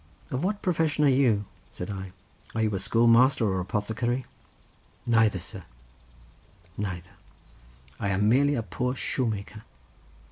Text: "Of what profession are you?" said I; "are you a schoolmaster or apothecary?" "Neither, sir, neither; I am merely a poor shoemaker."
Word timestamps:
"Of 0.31 0.43
what 0.43 0.63
profession 0.63 1.05
are 1.05 1.09
you?" 1.09 1.45
said 1.69 1.91
I; 1.91 2.11
"are 2.55 2.63
you 2.63 2.73
a 2.73 2.79
schoolmaster 2.79 3.47
or 3.47 3.59
apothecary?" 3.59 4.25
"Neither, 5.05 5.37
sir, 5.37 5.63
neither; 6.75 7.11
I 7.99 8.09
am 8.09 8.27
merely 8.27 8.55
a 8.55 8.63
poor 8.63 8.95
shoemaker." 8.95 9.61